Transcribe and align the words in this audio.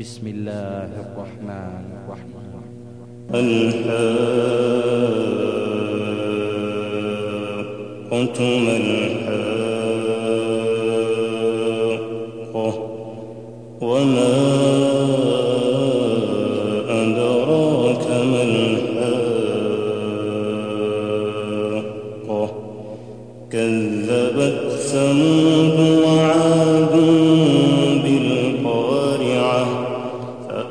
بسم 0.00 0.26
الله 0.26 0.90
الرحمن 1.04 1.84
الرحيم. 1.98 2.40
الحاقة 3.34 4.00
ما 8.64 8.76
الحاقة 8.76 9.50
وما 13.80 14.34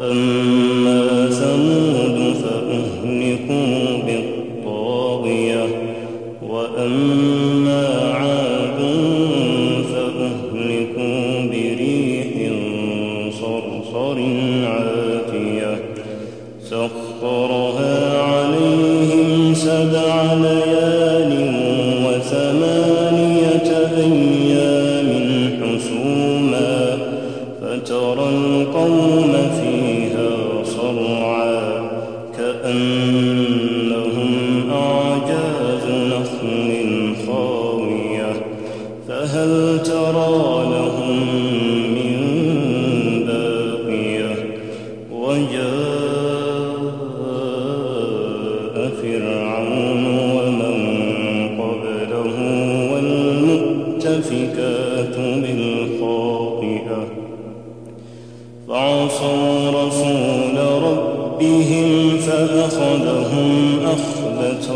فأما 0.10 1.30
ثمود 1.30 2.34
فأهلكوا 2.34 3.98
بالطاغية 4.06 5.66
وأما 6.50 7.88
عاد 8.14 8.80
فأهلكوا 9.94 11.42
بريح 11.52 12.52
صرصر 13.32 14.18
عاتية. 14.66 15.84
سخرها 16.64 18.22
عليهم 18.22 19.54
سبع 19.54 20.34
ليال 20.34 20.59
فترى 28.00 28.30
القوم 28.30 29.34
فيها 29.62 30.64
صرعا 30.64 31.90
كأنهم 32.38 34.32
أعجاز 34.72 35.86
نخل 35.88 36.70
خاوية. 37.28 38.32
فهل 39.08 39.52
ترى 39.84 40.09
فعصوا 58.70 59.70
رسول 59.70 60.58
ربهم 60.84 62.18
فأخذهم 62.18 63.80
أخذة 63.86 64.74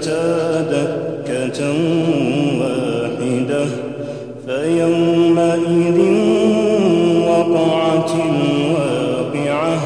فدكتا 0.00 0.60
دكة 0.60 1.60
واحدة 2.60 3.66
فيومئذ 4.46 5.98
وقعت 7.28 8.10
الواقعة 8.30 9.78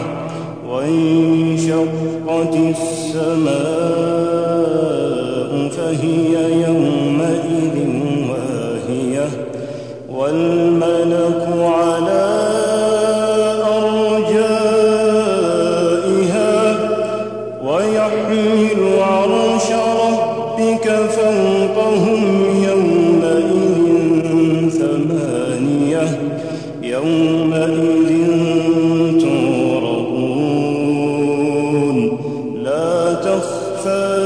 وانشقت 0.69 2.55
السماء 2.57 3.95
فهي 5.69 6.53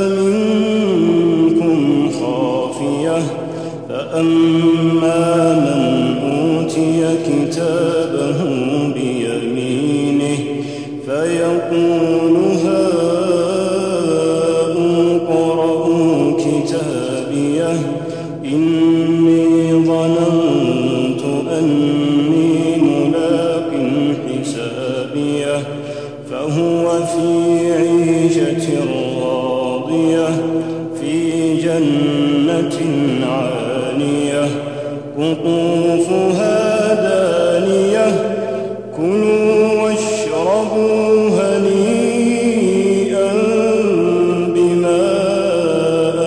منكم 0.08 1.80
خافية 2.20 3.18
فأما 3.88 5.54
من 5.54 6.16
أوتي 6.32 7.00
كتابه 7.26 8.38
بيمينه 8.94 10.38
فيقول 11.06 12.36
هاؤم 13.78 14.76
اقرءوا 15.16 16.36
كتابيه 16.36 17.76
إني 18.44 19.72
ظننت 19.72 21.22
أني 21.58 22.76
ملاق 22.82 23.70
حسابيه 24.28 25.56
فهو 26.30 26.84
في 27.06 27.28
عيشة 27.72 28.66
راضية 30.08 30.28
في 31.00 31.54
جنة 31.56 32.78
عالية. 33.26 34.48
قطوفها 35.18 36.58
دانية 36.94 38.08
كلوا 38.96 39.82
واشربوا 39.82 41.30
هنيئا 41.38 43.30
بما 44.54 45.02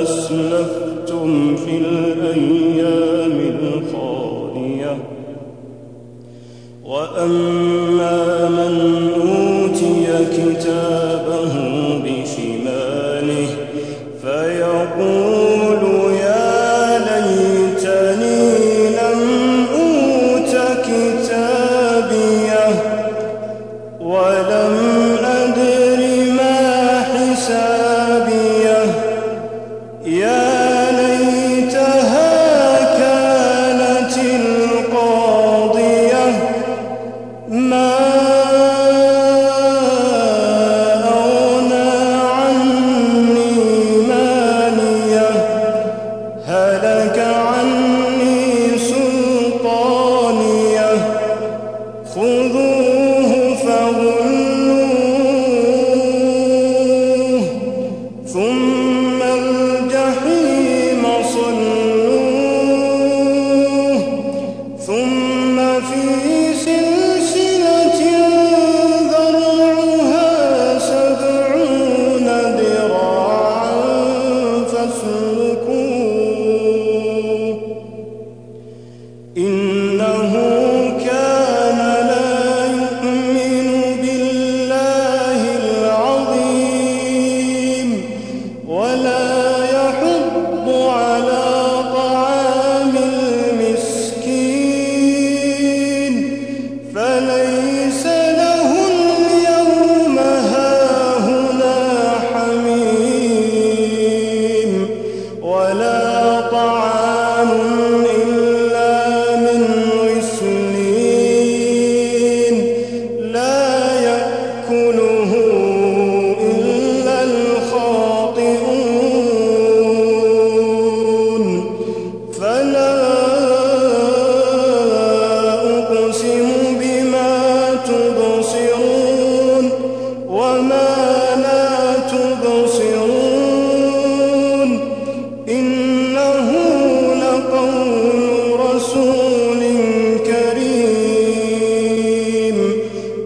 أسلفتم 0.03 1.55
في 1.55 1.77
الأيام 1.77 3.37
الخالية. 3.63 4.97
وأما 6.85 8.49
من 8.49 8.73
أوتي 9.15 10.05
كتابه 10.35 11.60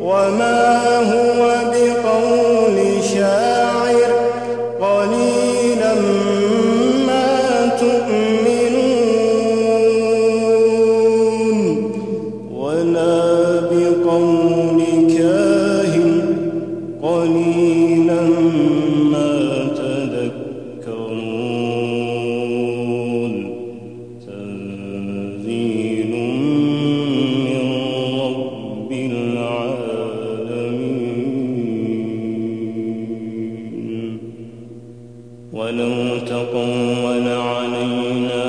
وما 0.05 0.94
ولو 35.53 36.17
تقول 36.17 37.27
علينا 37.27 38.45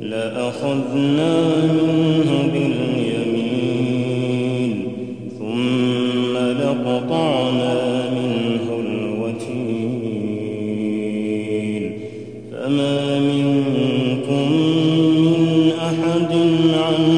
لأخذنا 0.00 1.56
منه 1.56 2.50
باليمين 2.52 2.99
أحد 16.20 17.09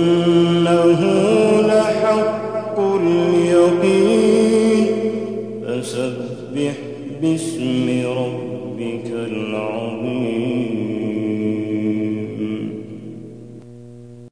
وإنه 0.00 1.00
لحق 1.60 2.78
اليقين 2.80 4.86
فسبح 5.66 6.74
باسم 7.22 8.02
ربك 8.06 8.49